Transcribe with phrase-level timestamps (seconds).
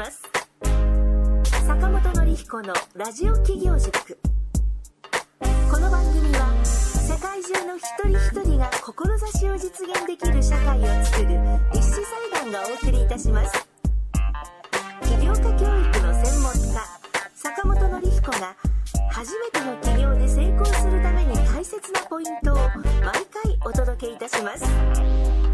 [0.00, 0.22] ます。
[1.66, 4.18] 坂本典彦のラジオ企業塾。
[5.70, 11.38] この番組は世界中の一人一人が志を実現できる社会をつくる
[11.74, 12.00] 立志
[12.32, 13.52] 財団がお送りいたします。
[15.02, 16.80] 起業家教育の専門家
[17.34, 18.56] 坂本典彦が
[19.10, 25.49] 初めての起業で成功するために大切なポイントを毎回お届けいたします。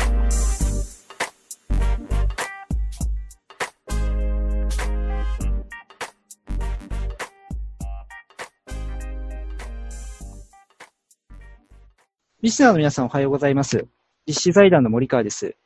[12.42, 13.86] リスナーの皆さんおはようございます。
[14.26, 15.56] 立志財団の森川です。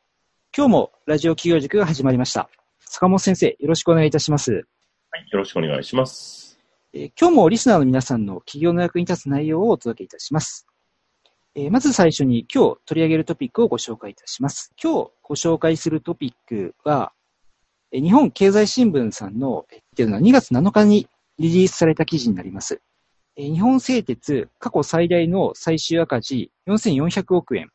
[0.56, 2.48] 今日もラジオ企業塾が始まりました。
[2.78, 4.52] 坂本先生、よろしくお願いいたします。
[4.52, 4.58] は
[5.18, 6.60] い、よろしくお願いします。
[6.92, 10.68] えー今日もリスナーの皆さんの企業の役に立つ内容をお届けいたします。
[11.56, 14.72] えーまず最初に今日取り上げるトピックをご紹介いたします。
[14.80, 17.12] 今日ご紹介するトピックは、
[17.90, 21.08] えー日本経済新聞さんの、えーっていうのは2月7日に
[21.40, 22.80] リリースされた記事になります。
[23.40, 27.70] え日本製鉄過去最大の最終赤字4400億円。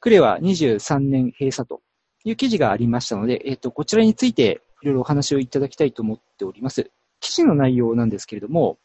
[0.00, 1.80] クレは23年閉鎖と
[2.24, 6.90] いう記事がありましたので、えっ、と、こちらについていろいろお話をいただきたいと思っております。
[7.20, 8.78] 記事の内容なんですけれども、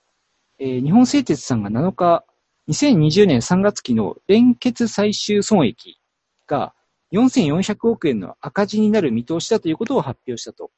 [0.59, 2.23] えー日本製鉄さんが7日、
[2.69, 5.99] 2020年3月期の連結最終損益
[6.47, 6.73] が
[7.11, 10.71] 4400億円の赤字になる見通しだということを発表したと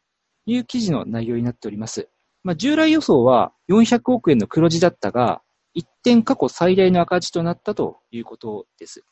[0.48, 2.10] いう記事の内容になっております。
[2.44, 5.42] まあ、従来予想は400億円の黒字だったが、
[5.74, 9.04] 一点過去最大の赤字となったということです。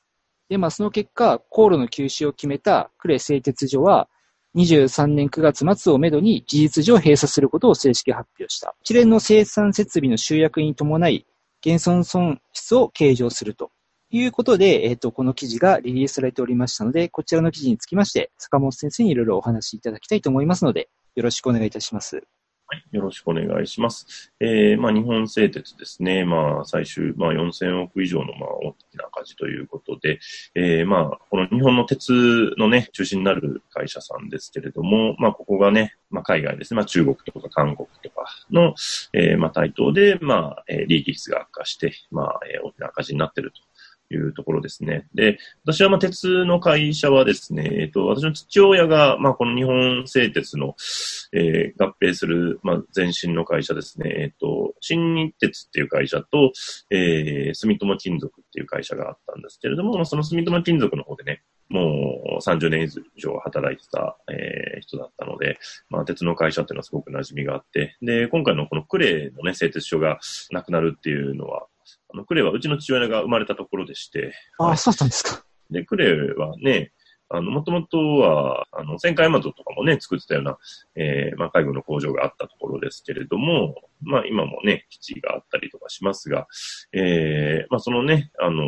[0.49, 4.09] で、まあ、その結果、航路の休止を決めた呉製鉄所は、
[4.55, 8.73] 23年9月末をめどに事実上閉鎖することを正式発表した。
[8.81, 11.25] 一連の生産設備の集約に伴い、
[11.61, 13.71] 減損損失を計上すると
[14.09, 22.23] いうことで、えっ、と、この記事がリリースされておりましたので、こちらの記事につきまして、坂本先生にいろいろお話しいただきたいと思いますので、よろしくお願いいたします。
[22.69, 24.33] はい、よろしくお願いします。
[24.41, 26.25] えー、まあ、日本製鉄ですね。
[26.25, 30.19] まあ、最終、まあ、4000億以上の、まあ、大きな赤字ということで、
[30.53, 32.11] えー、まあ、この日本の鉄
[32.57, 38.75] のね、中心になる会社さんですけれども、まあ、ここがね、まあ、海外ですね、まあ、中国とか韓国とかの、
[39.13, 43.61] えー、まあ、台頭で、まあ、利益率が悪化して、まあ、大きな赤字になっていると。
[44.09, 45.07] いうところですね。
[45.13, 50.75] で、私はまあ鉄の会社はですね、えっと、私の父親が、まあこの日本製鉄の、
[51.33, 56.51] えー合併する、まあ前身の会社ですね、えっと、新日鉄っていう会社と、
[56.89, 70.19] えー、住友金属っていう会社があったんですけれども、まあその住友金属の方でね、もう30年以上働いてた、えー人だったので、まあ鉄の会社っていうのはすごく馴染みがあって、で、今回のこのクレイのね、製鉄所が
[70.51, 71.67] なくなるっていうのは、
[72.13, 75.43] あの、クレはうちの父親が生まれたところでして、ああ、そうだったんですか。
[75.69, 76.91] で、クレはね、
[77.29, 80.57] あの、もともとは、あの、戦艦ヤマトとかもね、作ってたような、
[80.95, 86.47] えーまあ、海軍の工場があったところですけれども、まあ、今もね、基地があったりとかしますが、
[86.93, 88.67] えーまあ、そのね、あのー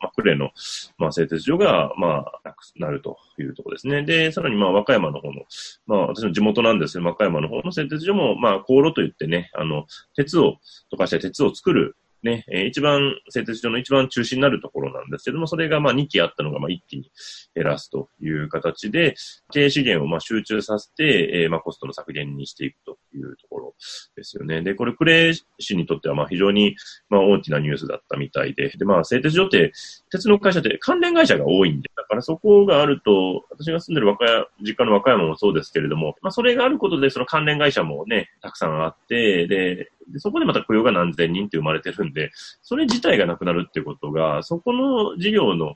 [0.00, 0.50] まあ、クレの、
[0.98, 4.02] まあ、製鉄所が、まあ、なくなるというところですね。
[4.04, 5.42] で、さらに、まあ、和歌山の方の、
[5.86, 10.58] まあ、私の地元なんですけど、和歌山の方の製鉄所も、まあ、航路といってね、あの、鉄を
[10.92, 17.10] 溶かして鉄を作る、ね、えー一番、製鉄所の一番中心になるところなんですけども、それがまあ2期あったのがまあ一気に
[17.54, 19.14] 減らすという形で、
[19.52, 23.74] 経営資源をまあ集中させて、えーまあコストの削減にしていくというところ
[24.16, 24.62] ですよね。
[24.62, 26.76] で、これクレー氏にとってはまあ非常に
[27.08, 29.72] まあ大きなニュースだったみたいで、でまあ製鉄所って
[30.10, 42.30] 鉄の会社って関連会社が多いんで、だからそこがあると、私が住んでる和歌山、実家の和歌山もそうですけれども、まあそれがあることでその関連会社もね、たくさんあって、で、でそこでまた雇用が何千人って生まれてるんで、
[42.62, 45.74] それ自体がなくなるっていうことが、そこの事業の、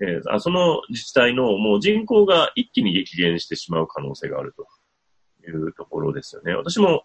[0.00, 4.66] えーあその自治体のもう人口が一気に激減してしまう可能性があると
[5.48, 6.54] いうところですよね。
[6.54, 7.04] 私も、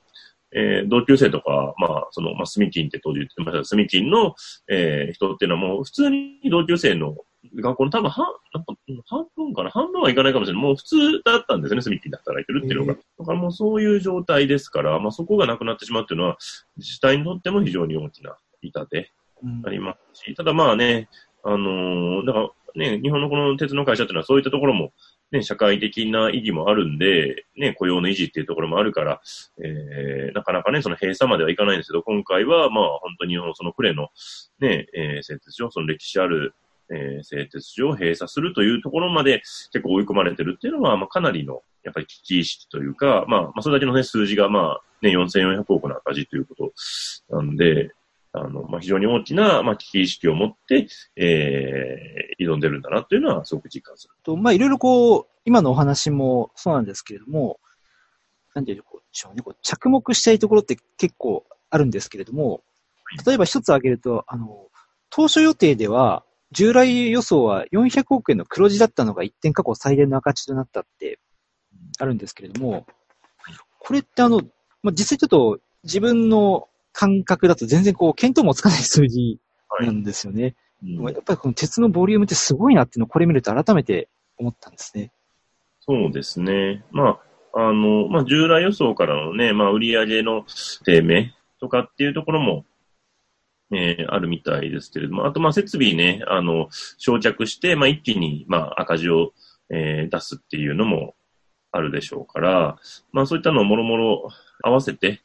[0.52, 4.36] えー同級生とか、まあ、その、まあ、住金って当時言ってました住金の、
[4.70, 7.16] えー人っていうのはもう普通に同級生の
[7.56, 8.74] 学校の多分半、なんか
[9.06, 9.70] 半分かな？
[9.70, 10.64] 半分はいかないかもしれない。
[10.64, 10.96] もう普通
[11.26, 12.94] だったんですよね、住金で働いてるっていうのが。
[12.94, 16.38] だからもうそういう状態ですから、まあそこがなくなってしまうっていうのは、
[16.78, 19.12] 自治体にとっても非常に大きな痛手
[19.44, 21.10] うんありますし、ただまあね、
[21.44, 24.94] あのーだからね、日本のこの鉄の会社っていうのはそういったところも、
[25.32, 29.22] ね、社会的な意義もあるんで、ね、雇用の維持っていうところもあるから、
[29.64, 34.10] えー、なかなかね、その閉鎖まではいかないんですけど、今回はまあ本当にそのクレの
[34.60, 36.56] ね、えー、製鉄所、その歴史ある、
[36.92, 39.40] えー、製鉄所を閉鎖するというところまで
[39.72, 46.74] 結構追い込まれてるっていうのは、まあかなりの、やっぱり危機意識というか、まあ、まあそれだけのね、数字がまあ、ね、4400億の赤字ということ
[47.36, 47.92] なんで、
[48.32, 54.14] あの、まあ、非常に大きな、まあ、危機意識を持って、えー、挑んでるんだなというのはすごく実感する。
[54.24, 57.60] と、まあ、いろいろこう、今のお話もそうなんですけれども、
[58.56, 62.64] なんていうこう、ね、こう着目したいところって結構あるんですけれども、
[63.26, 64.68] 例えば一つ挙げると、あの、
[65.10, 66.24] 当初予定では、
[66.54, 71.20] 従来予想は400億円の黒字だったのが一点過去最大の赤字となったって
[72.00, 72.86] あるんですけれども、
[73.80, 74.42] これってあの、
[74.82, 79.40] まあ、実際ちょっと自分の感覚だと全然こう、見当もつかない数字
[79.82, 80.44] なんですよね。
[80.44, 85.12] はいうん、やっぱりこの鉄のボリュームってすごいなっていうのをこれ見ると改めて思ったんですね。
[85.80, 86.84] そうですね。
[86.92, 87.20] ま
[87.54, 90.46] あ、あの、まあ、従来予想からのね、まあ、売上の
[90.86, 92.66] 低迷とかっていうところも、
[93.76, 99.34] えー、あるみたいですけれども、あと、まあ、設備ね、あの、焼却して、まあ、一気に、まあ、赤字を、
[99.70, 101.16] えー、出すっていうのも
[101.72, 102.78] あるでしょうから、
[103.12, 104.30] まあ、そういったのをもろもろ
[104.64, 105.22] 合わせて、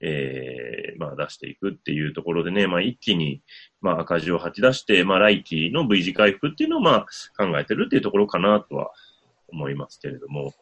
[0.00, 3.42] えー、まあ、出していくっていうところでね、まあ、一気に、
[3.80, 7.06] まあ、赤字を吐き出して、まあ、来期の V 字回復っていうのを、まあ、
[7.36, 8.90] 考えてるっていうところかなとは
[9.48, 10.52] 思いますけれども、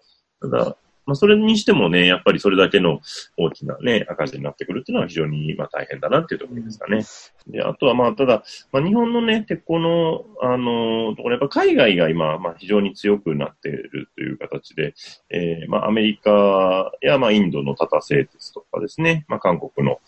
[0.41, 3.00] ただ、まあ、それにしてもね、やっぱりそれだけの
[3.37, 7.05] 大きなね、赤字になってくるっていうのは非常に、まあ、大変だなっていうところですかね。
[7.47, 14.94] で、あとはまあ、ただ、まあ、日本のね、鉄鋼の、あの、ところ、やっぱ海外が今、まあ、非常に強くなっているという形で、
[15.31, 20.00] えー、まあ、アメリカや、まあ、インドのタタ製鉄とかですね、まあ、韓国の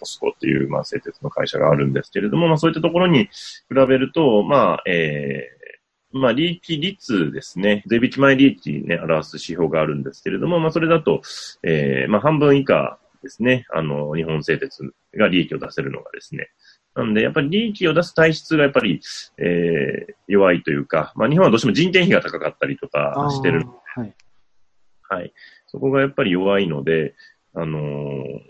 [0.00, 3.30] コスコっていう、まあ、製鉄の会社があるんですけれども、まあ、そういったところに比
[3.74, 5.57] べると、まあ、えー、
[6.12, 7.82] まあ、利益率ですね。
[7.86, 11.20] 税引き前利益ね、表す指標があるんですけれども、まあ、それだと、
[11.62, 13.66] えー、まあ、半分以下ですね。
[13.74, 16.48] あの、日本製鉄が利益を出せるのがですね。
[16.94, 19.00] なんで、やっぱり利益を出す体質がやっぱり、
[19.36, 23.66] えー、弱いというか、まあ、日本はどうしても人件費が高かったりとかしてる。
[23.94, 24.14] はい。
[25.02, 25.32] はい。
[25.66, 27.14] そこがやっぱり弱いので、
[27.54, 28.40] あのー、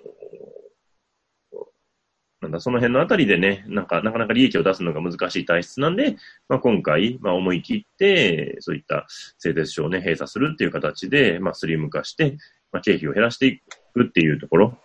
[2.40, 6.17] なんだ、その辺のあたりでね、なんか、なかなか利益を出すのが難しい体質なんで、
[6.49, 9.06] まあ、今回、まあ、思い切って、そういった
[9.38, 12.37] 製鉄所をね、閉鎖するっていう形で、まあ、スリム化して、
[12.70, 14.79] まあ、経費を減らしていくっていうところ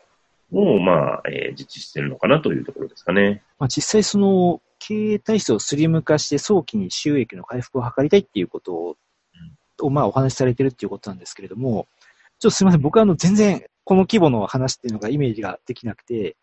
[0.52, 3.44] を、まあ、えー、実施してるのかなというところですかね。
[3.60, 8.98] まあ、実際その、経営体質をスリム化して早期に収益の回復を図りたいっていうことを、
[9.84, 11.88] うん、まあ、お話しされてるっていうことなんですけれども、
[12.40, 12.82] ちょっとすみません。
[12.82, 16.36] 僕はあの、全然、この規模の話っていうのがイメージができなくて、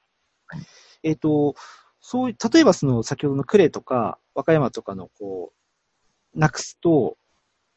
[0.46, 0.60] はい
[1.02, 1.54] えっ、ー、と、
[2.00, 5.52] そういう、例えばその先ほどの呉とか和歌山とかのこ
[6.34, 7.16] う、なくすと、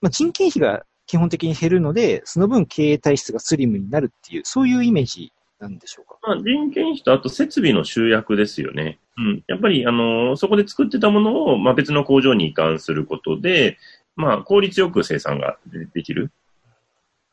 [0.02, 6.18] まあ、人件費が基本的に減るので、その分経営体質がスリムになるっていう、そういうイメージなんでしょうか？
[6.24, 9.00] まあ、人件費とあと設備の集約ですよね。
[9.18, 9.44] うん。
[9.48, 13.78] やっぱり、あの、そこで作ってたものを、まあ、別の工場に移管することで、
[14.16, 15.58] まあ、効率よく生産が
[15.94, 16.32] できる。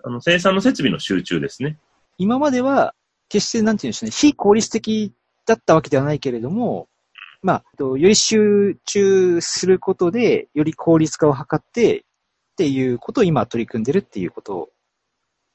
[0.02, 1.78] あの、生産の設備の集中ですね。
[2.19, 2.94] 今までは、
[3.28, 5.12] 決して、なんていうんでしょうね、非効率的
[5.46, 6.88] だったわけではないけれども、
[7.42, 12.02] まあ、より集中することで、より効率化を図って、っ
[12.56, 14.69] ていうことを今取り組んでるっていうこと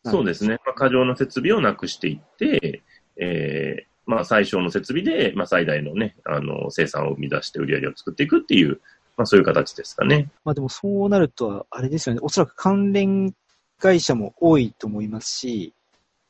[0.06, 0.58] そうですね。
[0.66, 2.84] まあ、過剰な設備をなくしていって、
[3.18, 8.82] えー、まあ、最小の設備で、まあ、最大のね、あの、生産を生み出して売り上げを作っていくっていう、
[9.18, 10.30] まあ、そういう形ですかね。
[10.44, 12.22] まあ、でもそうなると、あれですよね。
[12.24, 13.34] おそらく関連
[13.80, 15.74] 会社も多いと思いますし、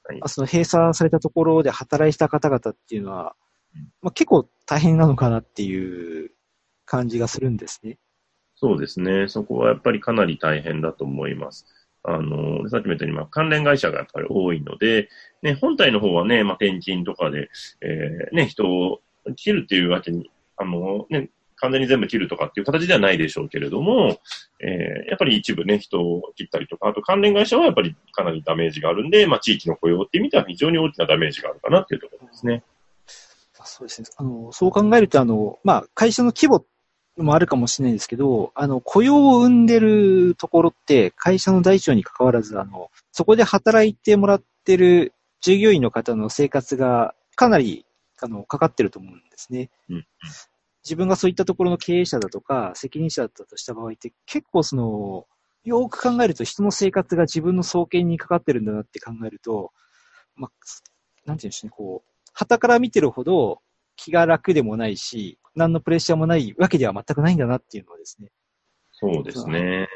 [0.03, 3.35] はい、その閉鎖されたところで働いた方々っていうのは、
[4.01, 6.31] まあ、結構大変なのかなっていう
[6.85, 7.97] 感じがするんですね。
[8.55, 9.27] そうですね。
[9.27, 11.65] そこはやっぱりかなり大変だと思います。
[12.03, 15.09] あの、さっきも言ったように、まあ、関連会社がやっぱり多いので、
[15.41, 17.49] ね、本体の方はね、まあ、転勤とかで、
[17.81, 19.01] えー、ね、人を
[19.35, 24.19] 切るっていうわけに、あの、ね、完全に全部切るとかっていう形ではないでしょうけれども、
[24.59, 32.63] えー、やっぱり一部ね、人を切ったりとか、あと関連会社はやっぱりかなりダメージがあるんで、まあ、地域の雇用っていう意味では非常に大きなダメージがあるかなっていうところですね。
[33.65, 34.07] そうですね。
[34.17, 36.65] あの、そう考えると、あの、まあ、会社の規模
[37.17, 47.85] もあるかもしれないですけど、あの、雇用を生んでるところって、会社の大小に関わらず、あの、そこで働いてもらってる従業員の方の生活がかなり、
[48.21, 49.69] あの、かかってると思うんですね。
[49.89, 50.07] うん、
[50.83, 55.25] 自分がそういったところの経営者だとか、責任者だったとした場合って、結構その、
[55.63, 59.71] よく考えると人の生活が自分の創建にかかってるんだなって考えると、
[60.35, 60.51] まあ、
[61.25, 63.61] なんていうんでしょうね、こう、旗から見てるほど
[63.95, 68.29] 気が楽でもないし、何のプレッシャーもないわけでは全くないんだなっていうのはですね。
[68.91, 69.87] そうですね。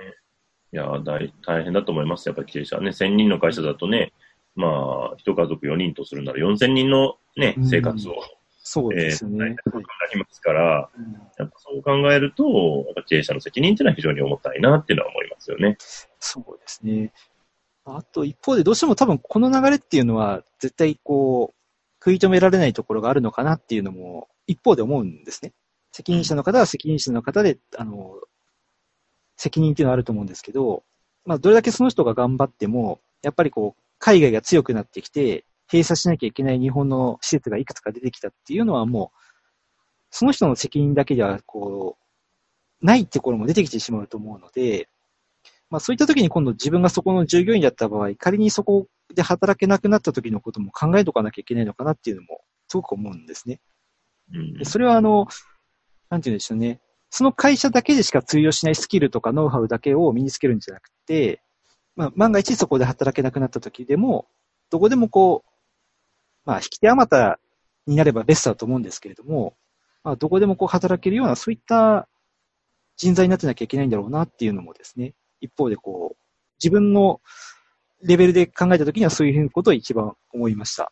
[0.72, 2.28] いや、大大変だと思います。
[2.28, 2.90] やっぱり経営者はね。
[2.92, 4.14] 1000人の会社だとね、
[4.56, 8.16] まあ、一家族4人とするなら4000人のね、生活を。
[8.62, 9.32] そうですね。
[9.32, 12.44] えー、なりますから、うん、やっぱそう考えると、
[12.88, 15.78] やっぱ経営者の責任っていうのは非常に重たいなっていうのは思いますよね。
[16.20, 17.12] そうですね。
[17.86, 21.59] あと一方でどうしても多分この流れっていうのは絶対こう、
[22.04, 25.54] 食い止められないところがあるのかなっていうのも一方で思うんですね。
[25.92, 28.16] 責任者の方は責任者の方で、あの、
[29.38, 30.84] 責任っていうのはあると思うんですけど、
[31.26, 39.18] まあ、どれだけその人が頑張っても、やっぱりこう、海外が強くなってきて、閉鎖しなきゃいけない日本の施設がいくつか出てきたっていうのはもう、
[40.10, 41.98] その人の責任だけでは、こ
[42.82, 44.90] う、ないってところも出てきてしまうと思うので、
[45.70, 53.60] まあそういった時に今度自分がそこの従業員だった場合、仮にそこで働けなくなった時のことも考えとかなきゃいけないのかなっていうのもすごく思うんですね。
[54.34, 55.28] うんでそれはあの、
[56.10, 56.80] なんて言うんでしょうね。
[57.10, 61.42] その会社だけでしか通用しないスキルとかノウハウだけを身につけるんじゃなくて、
[61.96, 64.28] まあ、万が一そこで働けなくなった時でも、
[64.70, 65.50] どこでもこう、
[66.46, 67.40] まあ、引き手あまた
[67.88, 69.56] になればベストだと思うんですけれども、
[70.04, 72.08] まあ、どこでもこう働けるような、そういった
[72.96, 76.18] 人材になってなきゃいけないんだろうなっていうのもですね、一方でこう、
[76.62, 77.22] 自分の
[78.04, 80.92] レベルで考えた時にはそういうことを一番思いました。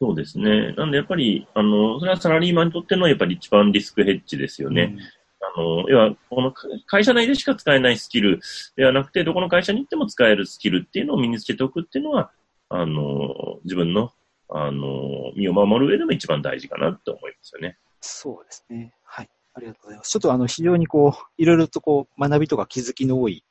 [0.00, 0.72] そうですね。
[0.72, 4.96] なんでやっぱり、あの、それはサラリーマンにとってのやっぱり一番リスクヘッジですよね。
[5.42, 6.54] あの、要は、この
[6.86, 8.40] 会社内でしか使えないスキル
[8.76, 12.30] ではなくて、どこの会社に行っても使えるスキルっていうのを身につけておくっていうのは、
[12.70, 14.10] あの、自分の、
[14.48, 17.76] あの、身を守る上でも一番大事かなって思いますよね。
[18.00, 18.94] そうですね。
[19.04, 19.28] はい。
[19.52, 20.10] ありがとうございます。
[20.10, 23.44] ちょっとあの、非常にこう、いろいろとこう、学びとか気づきの多い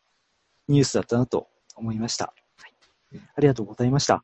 [0.67, 2.33] ニュースだったなと思いました。
[3.35, 4.23] ありがとうございました。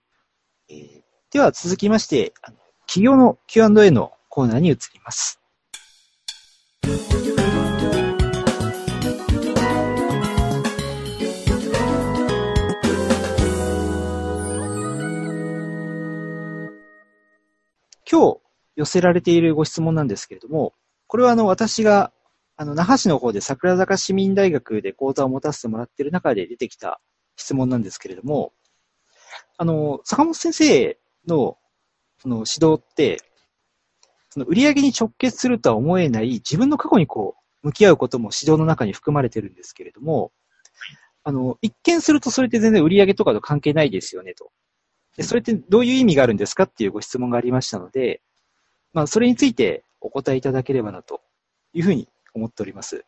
[0.69, 1.01] えー、
[1.31, 5.39] では続きまして、あの企業の Q&A のコーナーに移ります。
[18.09, 18.37] 今日
[18.75, 20.73] 寄せられているご質問なんですけれども、
[21.07, 22.11] これはあの私が
[22.55, 27.01] あの那覇市の方で桜坂市民大学で講座を持たせてもらっている中で出てきた
[27.35, 28.53] 質問なんですけれども、
[29.57, 31.57] あの、坂本先生の
[32.17, 33.19] その指導って、
[34.29, 40.31] その売り上げに直結するとは思えない自分の過去にこう向き合うことも指導の中に含まれてるんですけれども、
[41.23, 44.51] あの、一見するとそれって全然売り上げとかと関係ないですよねと。
[45.17, 48.21] で、それってどういう意味があるんですかっていうご質問がありましたので、
[48.93, 51.21] まあ、それについてお答えいただければなと
[51.73, 53.05] いうふうに思っております。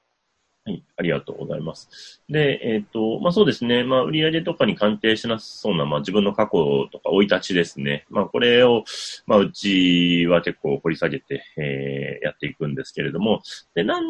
[0.67, 2.21] はい、ありがとうございます。
[2.27, 8.05] で、えっ、と、まあそうですね、まあ売上とかに関係しなそうな、まあ自分の過去とか生い立ちですね。
[8.09, 8.83] まあこれを、
[9.27, 13.43] まあうちは結構掘り下げて、えーやっていくんですけれども、
[13.75, 14.03] で、なん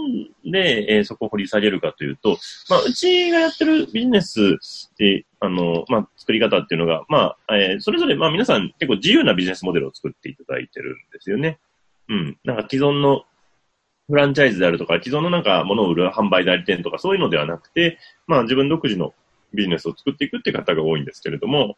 [0.44, 2.40] で、えーそこを掘り下げるかというと、
[2.72, 4.58] まあうちがやってるビジネス
[4.98, 11.60] で、あの、まあ作り方っていうのが、まあ、えーそれぞれ、まあ皆さん結構自由なビジネスモデルを作っていただいてるんですよね。
[12.10, 12.38] うん。
[12.44, 13.26] なんか既存の
[14.08, 19.14] フランチャイズであるとか、既存のなんか物を売る販売代理店とかそういうのではなくて、まあ自分独自の
[19.54, 21.78] ビジネスを作っていくって方が多いんですけれども、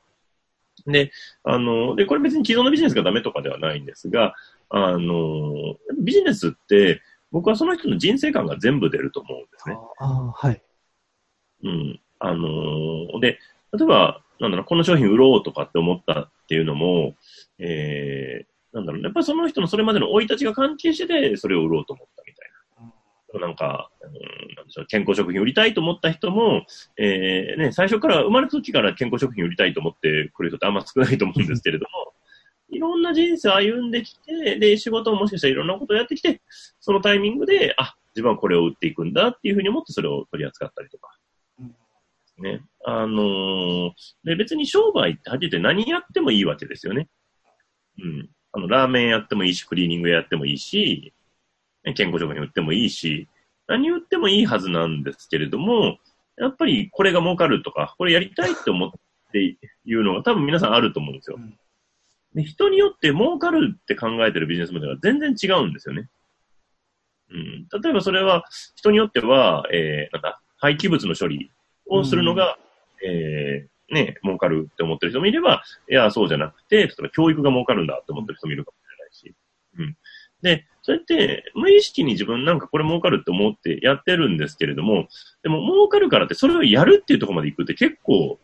[0.85, 1.11] で、
[1.43, 4.35] あの、で、これ別に既存のビジネスがダメとかではないんですが、
[4.69, 9.77] あの、ビジネスって僕はその人の人生観が全部出ると思うんですね。
[9.99, 10.61] ああ、はい。
[11.63, 11.99] うん。
[12.19, 13.39] あのーで、
[13.73, 17.15] 例えば、なんだろう、この商品売ろうとかって思ったっていうのも、
[17.59, 22.49] えー、なんだろうね、やっぱりその人のそれまでの生い立ちが関係してて、それを売ろうと思ったみたい
[23.39, 23.39] な。
[23.39, 24.11] なんか、うん、
[24.55, 26.65] なんでしょう、健康食品売りたいと思った人も、
[26.97, 32.13] えー、ね、最初から、生まれた時から健康食品売りたいと思ってくる人ってあんま少ないと思うんですけれども、
[32.69, 36.41] いろんな人生を歩んできて、で、仕事をもしかしたらいろんなことをやってきて、
[36.79, 41.17] そのタイミングで、あ、自分はこれを売っていくんだっていうふうに思ってそれを取り扱ったりとか。
[41.59, 41.75] うん
[42.41, 42.61] ね。
[42.85, 43.91] あのー
[44.23, 47.09] で、別に商売ってはっきり言って何やってもいいわけですよね。
[48.01, 48.29] うん。
[48.51, 51.13] あの、ラーメンやってもいいし、クリーニングやってもいいし、
[51.83, 53.27] ね健康食品売ってもいいし、
[53.67, 55.97] 何売ってもいいはずなんですけれども、
[56.37, 58.91] やっぱりこれが儲かるとか、これやりたいって思っ
[59.31, 61.37] ていうのが多分皆さんあると思うんですよ。
[61.39, 61.57] うん
[62.35, 66.09] で人によって儲かるって考えてるビジネスモデルは全然違うんですよね。
[67.31, 67.67] うん。
[67.81, 68.43] 例えばそれは、
[68.75, 71.51] 人によっては、えー、なんだ、廃棄物の処理
[71.87, 72.57] をするのが、
[73.03, 79.35] えー、ね、儲かるって思ってる人もいれば、いや、そうじゃなくて、例えば教育が儲かるんだって思ってる人もいるかもしれないし。
[79.77, 79.97] うん。
[80.41, 85.07] で、それって、無意識に自分なんかこれ儲かるって思ってやってるんですけれども、
[85.43, 88.39] でも儲かるからってそれをやるっていうところまで行くって結構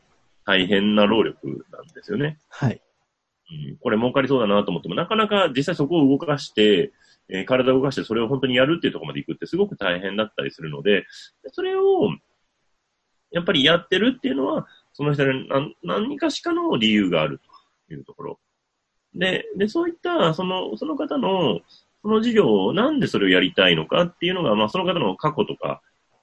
[0.46, 2.38] 大変な労力なんですよね。
[2.50, 2.82] はい。
[3.70, 6.92] うん、これ儲かりそうだなと思っても、なかなか実際そこを動かして、
[7.30, 11.06] えー体を動かしてそれを本当にやるっていうところまで行くってすごく大変だったりするので、
[11.52, 12.10] それを、
[13.32, 17.42] やっぱりやってるっていうのは、その人に何何かしかの理由がある
[17.90, 18.40] というところ。
[19.14, 21.60] で、で、そういった、その、その方の、
[22.02, 25.82] その事業をなんでそれをやりたいのかっていうのが、まあその方の過去とか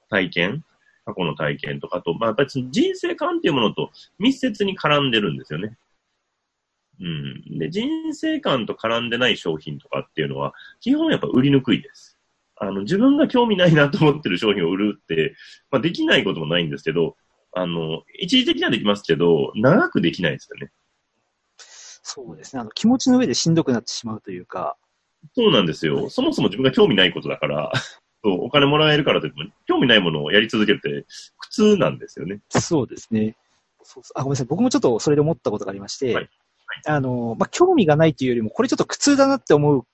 [0.08, 0.64] 体験、
[1.04, 5.76] 過去の体験とかと、まあやっぱり人生観っていうものと密接に絡んでるんですよね。
[7.00, 7.58] うん。
[7.58, 12.16] で、人生観と絡んでない商品とかっていうのは、基本やっぱ売りにくいです。
[12.56, 15.34] あの、自分が興味ないなと思ってる商品を売るって、
[15.70, 17.16] まあできないこともないんですけど、
[17.54, 20.72] あの、一時的にはできますけど、長くできないですよね。
[21.56, 22.60] そうですね。
[22.60, 24.76] あの、気持ちの上でしんどくなってしまうというか。
[25.34, 26.10] そうなんですよ。
[26.10, 27.70] そもそも自分が興味ないことだから、
[28.24, 31.06] そうお金もらえるからといっても、興味ないものをやり続けるって
[31.38, 32.40] 苦痛なんですよね。
[32.48, 33.36] そうですね。
[33.82, 34.46] そうそうあ、ごめんなさい。
[34.46, 36.28] 僕もちょっとそれで思ったことがありまして、はい
[36.86, 39.86] あの、まあ、興味がないというよりも、これちょっと苦痛だなって思う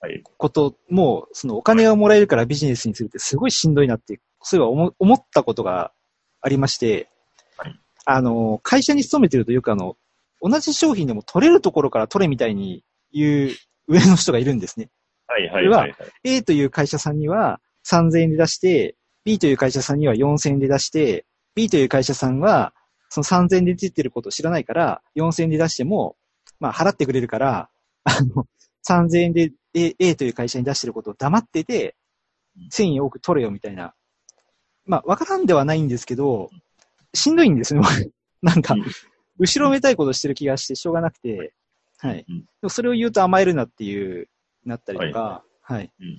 [0.00, 0.22] はい。
[0.36, 5.92] ことも、そのお金がもらえるからビジネスにするってすごいしんどいなって、そういえば思思ったことが
[6.40, 7.08] ありまして、
[7.56, 7.78] はい
[8.10, 9.96] あの、会社に勤めてるとよくあの、
[10.40, 13.50] 同じ商品でも取れるところから取れみたいに言う
[13.88, 14.88] 上の人がいるんですね。
[15.26, 15.96] はいはいはい、はい。
[16.24, 22.72] A という会社さんには3000円で出して、B という会社さんには4000円で出して、B という会社さんは
[23.10, 26.16] その3000円で出てることを知らないから、4000円で出しても、
[26.60, 27.68] まあ払ってくれるから、
[28.04, 28.46] あの、
[28.88, 31.96] 3000円で A, A という会社に出してることを黙ってて、
[32.72, 33.94] 1000円多く取れよみたいな。
[34.88, 36.50] まあわからんではないんですけど、
[37.14, 38.84] しんどいんですね、僕 なんかうん、
[39.38, 41.52] 後ろめたいことしてる気がしてしょうがなくて、
[41.98, 42.24] はい。
[42.28, 44.28] うんでもそれを言うと甘えるなっていう、
[44.64, 45.92] なったりとか、はい。
[46.00, 46.18] うん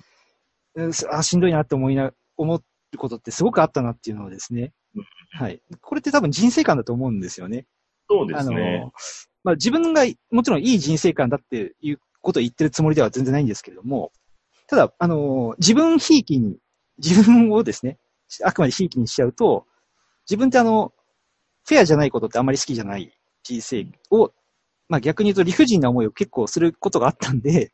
[1.10, 2.62] あ、しんどいなって思いな、思う
[2.96, 5.04] ことってすごくあったなっていうのをですねうん。
[5.32, 5.60] はい。
[5.80, 7.66] これって多分人生観だと思うんですよね。
[8.08, 8.92] そうであのすね。、
[9.42, 14.12] まあ自分がもちろんいい人生観だっていうことを言ってるつもりでは全然ないんですけれども、
[14.66, 16.56] ただ、あの、自分ひいきに、
[16.98, 17.98] 自分をですね、
[18.44, 19.66] あくまでひいきにしちゃうと、
[20.28, 20.92] 自分ってあの、
[21.66, 24.32] フェアじゃないことってあんまり好きじゃない人生を、
[24.88, 27.72] まあ逆に言うと理不尽な思いを結構することがあったんで、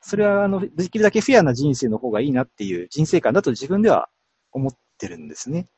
[0.00, 4.08] それはあの、できるだけフェアな人生の方がいいなっていう人生観だと自分では
[4.52, 5.68] 思ってるんですね。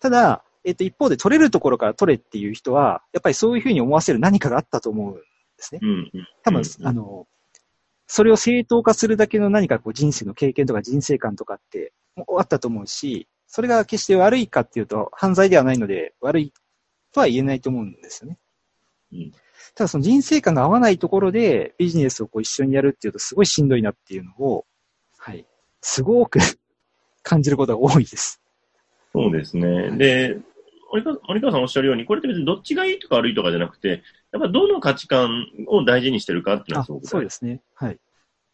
[0.00, 5.20] ただ、えっと、一方で取れるところから取れっていう人は、やっぱりそういうふうに思わせる何かがあったと思うんで
[5.58, 5.80] すね。
[6.44, 7.26] 多分、うんあの、
[8.08, 16.52] それを正当化するだけの何かこう人生の経験とか人生観とかってあったと思うし、それが決して悪いかっていうと犯罪ではないので悪い
[17.12, 18.38] とは言えないと思うんですよね。
[19.12, 19.32] うん
[19.74, 24.64] ただその人生観が合わないところでビジネスをこう一緒にやるっていうとすごいしんどいなっていうのを、
[25.18, 25.44] はい、
[25.80, 26.38] すごく
[27.22, 28.40] 感じることが多いです。
[29.12, 29.90] そうですね。
[29.92, 30.38] で、
[30.90, 37.62] 森川森川さんおっしゃるように、これって別にどっちがいいとか悪いとかじゃなくて、やっぱどの価値観を大事にしてるかっていうのはあすごくそうですね。
[37.74, 37.98] はい。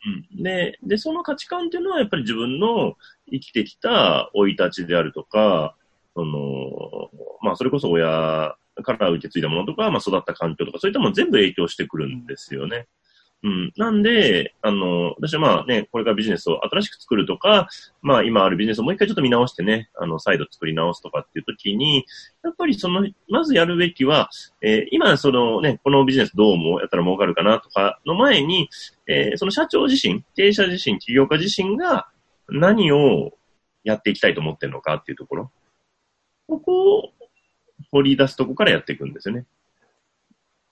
[0.06, 2.94] うんで、で、その価値観っていうのはやっぱり自分の
[3.30, 5.76] 生きてきた生い立ちであるとか、
[6.14, 7.10] その、
[7.42, 12.86] まあそれこそ親から受け継いだものとか、まあ育った環境とか、そういったもの全部影響してくるんですよね。
[13.44, 13.72] うん。
[13.76, 17.68] なんで、あの、私はまあね、これからビジネスを新しく作るとか、
[18.00, 22.06] まあ今あるビジネスをもう一回ちょっと見直してね、あの、再度作り直すとかっていう時に、
[22.42, 24.30] やっぱりその、まずやるべきは、
[24.62, 28.70] えー今そのね、このビジネスどうもやったら儲かるかなとかの前に、
[29.06, 32.08] えーその社長自身、経営者自身、起業家自身が
[32.48, 33.32] 何を
[33.82, 35.50] やっていきたいと思ってるのかっていうところ。
[36.48, 37.10] ここを
[37.92, 39.44] 掘り出すとこからやっていくんですよね。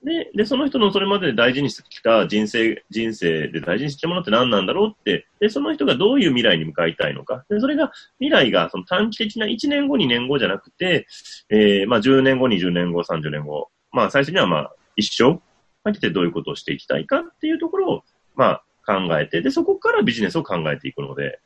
[0.05, 7.45] で、で、その人のそれまでで大事にしてきた人生、人生で大事にしてるものって何なんだろうって、で、その人がどういう未来に向かいたいのか。
[7.49, 11.07] で、それが、未来がその短期的な1年後、2年後じゃなくて、
[11.51, 15.39] えーまあ10年後、20年後、30年後、まあ最初にはまあ一生
[15.85, 18.03] かけてどういうことをしていきたいかっていうところを、
[18.35, 21.39] まあ考えて、で、そこからビジネスを考えていくので、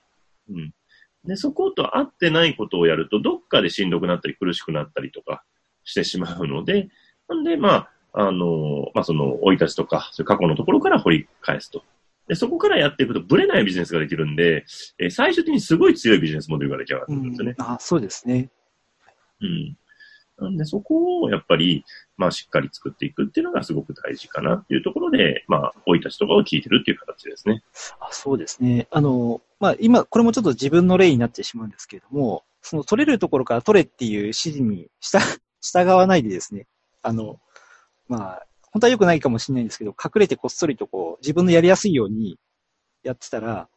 [0.48, 0.72] うん。
[1.26, 5.44] で、そこと合ってないことをやると、どっかでしんどくなったり苦しくなったりとか
[5.84, 6.88] してしまうので、
[7.28, 11.82] なんで、まあ、あの、まあその、生い立ちとか、そういう過去のところから掘り返すと。
[12.28, 14.64] で、そこからやっていくと、ブレないビジネスができるんで、
[14.98, 17.54] えー最終的にすごい強いビジネスモデルが出来上がってくるんですよね。
[17.58, 18.50] あそうですね。
[19.42, 19.76] うん。
[20.38, 21.84] なんで、そこをやっぱり、
[22.16, 27.62] まあ、しっかり作っていくっていうのがすごく大事かなっていうところで、まあ、生い立ちとかを聞いてるっていう形ですね。
[28.00, 28.86] あそうですね。
[28.90, 35.20] あの、まあ、今、これもちょっと自分の例になってしまうんですけれども、その取れるところから取れっていう指示に従
[35.62, 36.66] 従わないでですね、
[37.02, 37.40] あの、
[38.08, 42.38] まあ、本当は良くないかもしれないんですけど、隠れてこっそりとこう、自分のやりやすいように
[43.02, 43.68] やってたら、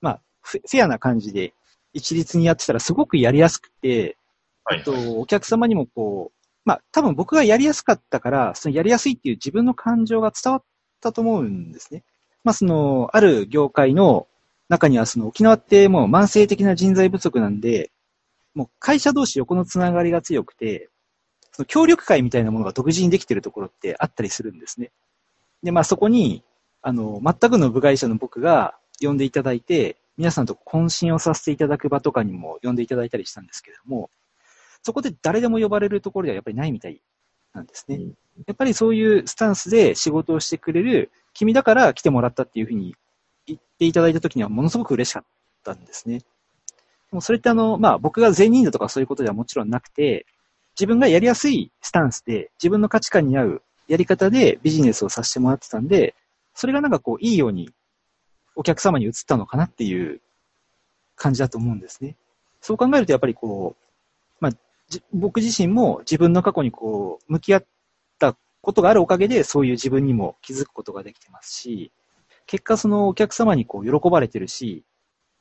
[0.00, 1.52] まあ、フェアな感じで
[1.92, 4.16] 一律にやってたらすごくやりやすくて、
[4.64, 10.64] はいえっと、お客様にもこう、まあ、多分僕がやりやすかったから、そのやりやすいっていう自分の感情が伝わっ
[11.00, 12.02] たと思うんですね。
[12.42, 14.26] まあ、その、ある業界の
[14.68, 17.92] 中には、その、沖縄ってもう慢性的な人材不足なんで、
[18.54, 20.88] もう会社同士横のつながりが強くて、
[21.56, 24.90] その協力会みたいなものが独自にできてるところってあったりするんですね。
[25.62, 26.44] で、まあそこに、
[26.82, 34.10] あの、全くの部外者の僕が呼んでいただいて、皆さんと懇親をさせていただく場とかにも呼んでいただいたりしたんですけれども、
[34.82, 37.00] そこで誰でも呼ばれるところではやっぱりないみたい
[37.54, 37.96] なんですね。
[37.96, 38.12] うん
[38.46, 42.94] やっぱりそういうスタンスで仕事をしてくれる君だから来てもらったっていうふうに
[43.46, 45.24] 言っていただいたときにはものすごく嬉しかっ
[45.64, 46.18] たんですね。
[46.18, 46.24] で
[47.12, 50.26] もそれってあの、まあ僕が善人だとかそういうことではもちろんなくて、
[50.78, 56.14] 自分がやりやすいスタンスで、自分の価値観に合うやり方でビジネスをさせてもらってたんで、
[56.54, 57.70] それがなんかこう、いいように
[58.54, 60.20] お客様に移ったのかなっていう
[61.14, 62.16] 感じだと思うんですね。
[62.60, 63.84] そう考えるとやっぱりこう、
[64.40, 64.52] まあ、
[65.12, 67.64] 僕自身も自分の過去にこう、向き合っ
[68.18, 71.90] たことがあるおかげで、そういう自分にも気づくことができてますし、
[72.46, 74.84] 結果そのお客様にこう、喜ばれてるし、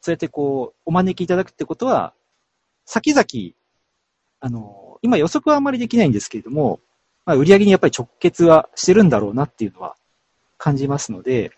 [0.01, 2.13] そうやってこう、お招きいただくってことは、
[2.85, 3.25] 先々、
[4.39, 6.79] あの、今予測はあまりできないんですけれども、
[7.25, 9.95] まあ、売り上げにやっぱり直結はしてるんだろうなっていうのは
[10.57, 11.51] 感じますので、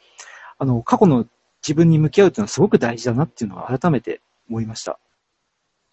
[0.58, 1.26] あの、過去の
[1.62, 5.00] 自分に向き合うっていうのはすごく大事だなっていうのは改めて思いました。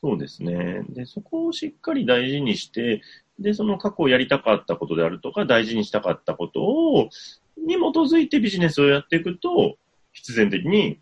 [0.00, 0.84] そうですね。
[0.90, 3.02] で、そこをしっかり大事にして、
[3.38, 7.08] で、その過去やりたかったことであるとか、大事にしたかったことを、
[7.56, 9.76] に基づいてビジネスをやっていくと、
[10.12, 11.00] 必然的に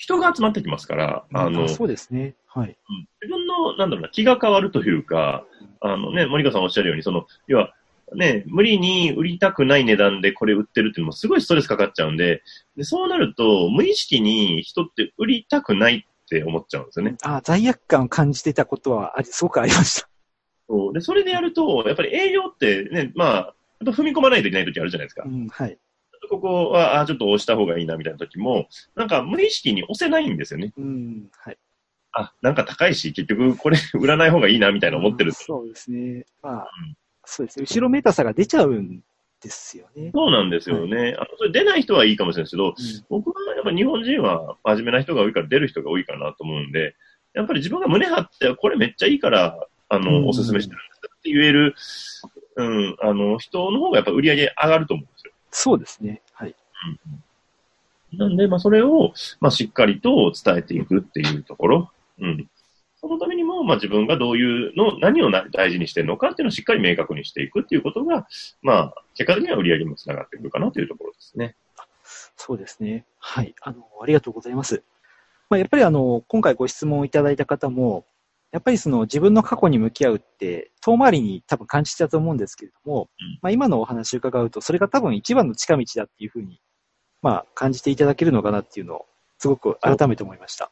[0.00, 2.34] 人が集まってきますから、あの、そうですね。
[2.46, 2.76] はい。
[3.20, 5.44] 自分の、なんだろうな、気が変わるというか、
[5.80, 7.74] あのね、森川さんおっしゃるように、その、要は、
[8.14, 12.42] ね、無理に売りたくない値段でこれ売ってるっていうのもすごいストレスかかっちゃうんで、
[12.76, 17.16] でそうなると、無意識に人って売りたくないって思っちゃうんですよね。
[17.22, 20.08] ああ、罪悪感を感じてたことはあり、すごくありました。
[20.68, 20.92] そう。
[20.92, 23.36] で、それでやると、やっぱり営業ってね、まあ、
[23.84, 25.24] やっぱ踏み込まないといけない時あるじゃないですか。
[25.26, 25.78] うん、はい。
[26.28, 30.72] ここは、あちょっと押した方がいいなみたいな時も、なんか無意識に押せないんですよね。
[30.76, 31.58] うん、はい。
[32.12, 36.24] あ、なんか高いし、結局これ 売らない方がいいなみたいな思ってる、うん、そうですね。
[36.42, 37.66] まあ、うん、そうですね。
[37.68, 39.00] 後ろめたさが出ちゃうん
[39.40, 40.10] ですよね。
[40.14, 40.96] そうなんですよね。
[40.96, 46.94] はい、あのそれ出ない人はいいかもしれないですけど、うん、僕はやっぱ日本人は真面目な人が多いから出る人が多いかなと思うんで、
[47.34, 51.74] やっぱり自分が胸張って、これめっちゃいいから、あの、おすすめしてるんですって言える、
[52.56, 55.32] うん、あの、人の方がやっぱ売り上げ上がると思うんですよ。
[55.50, 56.22] そうですね。
[56.32, 56.54] はい。
[58.12, 61.90] うん、なんで、まあ、それを、まあ、しっかりと伝えていくっていうところ。
[62.20, 62.48] うん。
[62.96, 68.26] そのためにも、まあ、自分がどういうの、何を大事にしてるのかっていうのをしっかり明確にしていくっていうことが、
[68.60, 71.56] まあ、結果的には売り上げにもつながってくるかなというところですね。
[72.36, 73.06] そうですね。
[73.18, 73.54] はい。
[73.62, 74.82] あの、ありがとうございます。
[75.48, 78.04] まあ、やっぱりあの、今回ご質問をいただいた方も、
[78.52, 86.60] やっぱりその自分の過去に向き合うって遠回りに多分感じたと思うんですけれども、うん、まあ今のお話を伺うと、それが多分一番の近道だっていうふうに、
[87.22, 89.06] まあ感じていただけるのかなっていうのを、
[89.38, 90.70] すごく改めて思いました。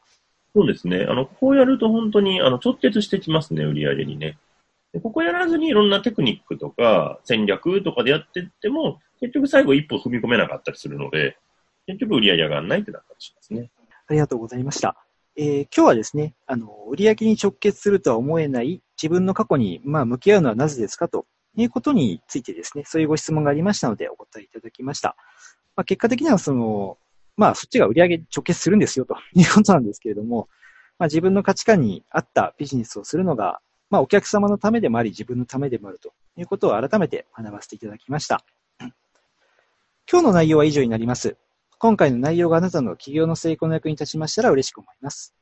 [0.59, 1.05] そうですね。
[1.07, 4.37] あの、こうやると本当にあの直結してきますね、売り上げにね。
[4.91, 11.37] でここやらずにいろんなテクニックとか戦略とかでやっていっても、結局最後一歩踏み込めなかったりするので、
[11.87, 13.71] 結局売り上げ上がらないってなったりしますね。
[14.07, 14.97] ありがとうございました。
[15.37, 25.15] えー、今日はですね、あの、売上に直結するとは思えない自分の過去に、まあ、向き合うのはなぜですかということについてですね、そういうご質問がありましたのでお答えいただきました。
[25.77, 26.97] まあ、結果的にはその、
[27.39, 30.49] まあ、そっちが売り上げ直結するんですよと いうことなんですけれども、
[30.97, 38.43] まあ、自分の価値観に合ったビジネスをするのが、まあ、お客様のためでもあり、自分のためでもあるということを改めて学ばせていただきました。
[40.11, 41.37] 今日の内容は以上になります。
[41.77, 45.33] 今回の内容があなたの企業の成功の役に立ちましたら嬉しく思います。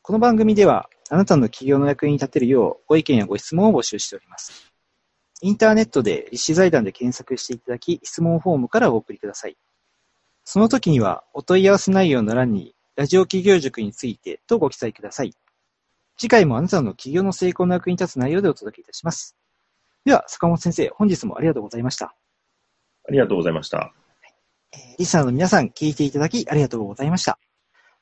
[0.00, 4.72] この番組では、あなたの企業の役に立てるようご意見やご質問を募集しております。
[5.42, 9.58] インターネットで立志財団で検索していただき、質問フォームからお送りください。
[10.44, 15.34] その時には、お問い合わせ内容の欄に、ラジオ企業塾についてとご記載ください。
[16.16, 19.36] 次回もあなたの企業の成功の役に立つ内容でお届けいたします。
[20.04, 22.14] では、坂本先生、本日もありがとうございました。
[23.08, 23.92] ありがとうございました。
[24.72, 27.38] えー、リスナーの皆さん、聞いていただきありがとうございました。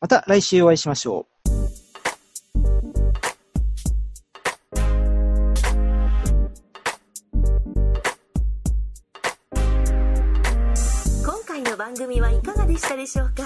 [0.00, 1.32] また来週お会いしましょう。
[11.92, 13.44] 番組はいかがでしたでしょうか？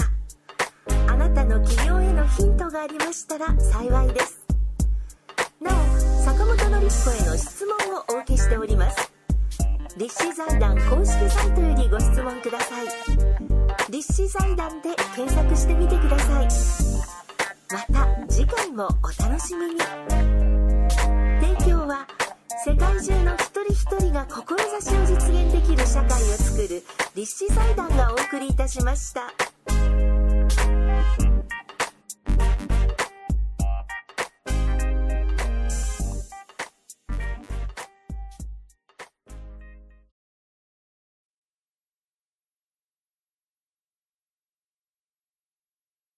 [1.08, 4.40] あなたの起業へのヒントがありましたら幸いです。
[5.60, 5.74] なお、
[6.22, 9.10] 坂本典彦への質問をお受けしております。
[9.96, 12.86] 立志財団公式サイトよりご質問ください
[13.90, 16.48] 立志財団で検索してみてください
[17.72, 19.80] また次回もお楽しみに
[21.40, 22.06] 提供は
[22.66, 26.82] 世界中の一人一人が志を実現できる社会を作る
[27.14, 29.55] 立志財団がお送りいたしました。